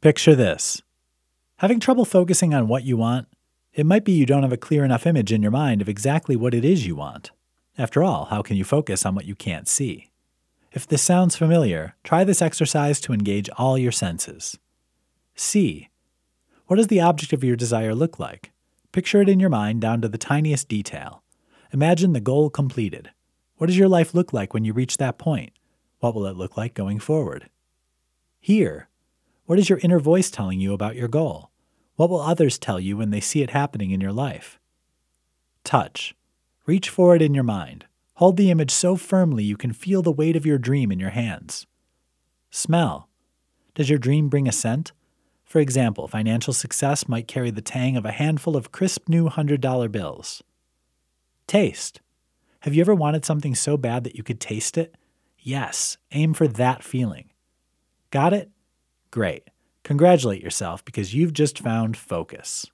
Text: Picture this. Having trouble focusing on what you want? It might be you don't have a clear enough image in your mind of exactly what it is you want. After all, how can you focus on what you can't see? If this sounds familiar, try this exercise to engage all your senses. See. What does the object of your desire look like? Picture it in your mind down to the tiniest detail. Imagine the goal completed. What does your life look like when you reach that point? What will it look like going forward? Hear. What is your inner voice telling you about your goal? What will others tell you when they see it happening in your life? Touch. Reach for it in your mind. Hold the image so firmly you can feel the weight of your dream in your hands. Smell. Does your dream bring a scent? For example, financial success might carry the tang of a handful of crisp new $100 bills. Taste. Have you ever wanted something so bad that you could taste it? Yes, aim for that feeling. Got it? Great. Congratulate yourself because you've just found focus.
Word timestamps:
Picture 0.00 0.34
this. 0.34 0.80
Having 1.58 1.80
trouble 1.80 2.06
focusing 2.06 2.54
on 2.54 2.68
what 2.68 2.84
you 2.84 2.96
want? 2.96 3.28
It 3.74 3.84
might 3.84 4.02
be 4.02 4.12
you 4.12 4.24
don't 4.24 4.42
have 4.42 4.52
a 4.52 4.56
clear 4.56 4.82
enough 4.82 5.06
image 5.06 5.30
in 5.30 5.42
your 5.42 5.50
mind 5.50 5.82
of 5.82 5.90
exactly 5.90 6.36
what 6.36 6.54
it 6.54 6.64
is 6.64 6.86
you 6.86 6.96
want. 6.96 7.32
After 7.76 8.02
all, 8.02 8.24
how 8.24 8.40
can 8.40 8.56
you 8.56 8.64
focus 8.64 9.04
on 9.04 9.14
what 9.14 9.26
you 9.26 9.34
can't 9.34 9.68
see? 9.68 10.08
If 10.72 10.86
this 10.86 11.02
sounds 11.02 11.36
familiar, 11.36 11.96
try 12.02 12.24
this 12.24 12.40
exercise 12.40 12.98
to 13.02 13.12
engage 13.12 13.50
all 13.58 13.76
your 13.76 13.92
senses. 13.92 14.58
See. 15.34 15.90
What 16.66 16.76
does 16.76 16.86
the 16.86 17.02
object 17.02 17.34
of 17.34 17.44
your 17.44 17.56
desire 17.56 17.94
look 17.94 18.18
like? 18.18 18.52
Picture 18.92 19.20
it 19.20 19.28
in 19.28 19.38
your 19.38 19.50
mind 19.50 19.82
down 19.82 20.00
to 20.00 20.08
the 20.08 20.16
tiniest 20.16 20.66
detail. 20.66 21.22
Imagine 21.74 22.14
the 22.14 22.20
goal 22.20 22.48
completed. 22.48 23.10
What 23.58 23.66
does 23.66 23.76
your 23.76 23.88
life 23.88 24.14
look 24.14 24.32
like 24.32 24.54
when 24.54 24.64
you 24.64 24.72
reach 24.72 24.96
that 24.96 25.18
point? 25.18 25.52
What 25.98 26.14
will 26.14 26.24
it 26.24 26.36
look 26.36 26.56
like 26.56 26.72
going 26.72 27.00
forward? 27.00 27.50
Hear. 28.40 28.88
What 29.50 29.58
is 29.58 29.68
your 29.68 29.80
inner 29.82 29.98
voice 29.98 30.30
telling 30.30 30.60
you 30.60 30.72
about 30.72 30.94
your 30.94 31.08
goal? 31.08 31.50
What 31.96 32.08
will 32.08 32.20
others 32.20 32.56
tell 32.56 32.78
you 32.78 32.96
when 32.96 33.10
they 33.10 33.18
see 33.18 33.42
it 33.42 33.50
happening 33.50 33.90
in 33.90 34.00
your 34.00 34.12
life? 34.12 34.60
Touch. 35.64 36.14
Reach 36.66 36.88
for 36.88 37.16
it 37.16 37.20
in 37.20 37.34
your 37.34 37.42
mind. 37.42 37.86
Hold 38.14 38.36
the 38.36 38.52
image 38.52 38.70
so 38.70 38.94
firmly 38.94 39.42
you 39.42 39.56
can 39.56 39.72
feel 39.72 40.02
the 40.02 40.12
weight 40.12 40.36
of 40.36 40.46
your 40.46 40.56
dream 40.56 40.92
in 40.92 41.00
your 41.00 41.10
hands. 41.10 41.66
Smell. 42.52 43.08
Does 43.74 43.90
your 43.90 43.98
dream 43.98 44.28
bring 44.28 44.46
a 44.46 44.52
scent? 44.52 44.92
For 45.42 45.58
example, 45.58 46.06
financial 46.06 46.52
success 46.52 47.08
might 47.08 47.26
carry 47.26 47.50
the 47.50 47.60
tang 47.60 47.96
of 47.96 48.04
a 48.04 48.12
handful 48.12 48.56
of 48.56 48.70
crisp 48.70 49.08
new 49.08 49.28
$100 49.28 49.90
bills. 49.90 50.44
Taste. 51.48 52.00
Have 52.60 52.72
you 52.72 52.82
ever 52.82 52.94
wanted 52.94 53.24
something 53.24 53.56
so 53.56 53.76
bad 53.76 54.04
that 54.04 54.14
you 54.14 54.22
could 54.22 54.38
taste 54.38 54.78
it? 54.78 54.94
Yes, 55.40 55.98
aim 56.12 56.34
for 56.34 56.46
that 56.46 56.84
feeling. 56.84 57.30
Got 58.12 58.32
it? 58.32 58.48
Great. 59.10 59.50
Congratulate 59.84 60.42
yourself 60.42 60.84
because 60.84 61.14
you've 61.14 61.32
just 61.32 61.58
found 61.58 61.96
focus. 61.96 62.66